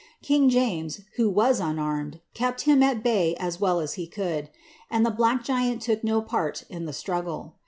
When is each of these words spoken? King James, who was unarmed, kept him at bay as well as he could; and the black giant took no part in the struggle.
King 0.23 0.49
James, 0.49 1.01
who 1.17 1.29
was 1.29 1.59
unarmed, 1.59 2.21
kept 2.33 2.61
him 2.61 2.81
at 2.81 3.03
bay 3.03 3.35
as 3.35 3.61
well 3.61 3.79
as 3.79 3.93
he 3.93 4.07
could; 4.07 4.49
and 4.89 5.05
the 5.05 5.11
black 5.11 5.43
giant 5.43 5.79
took 5.83 6.03
no 6.03 6.23
part 6.23 6.63
in 6.71 6.85
the 6.85 6.91
struggle. 6.93 7.53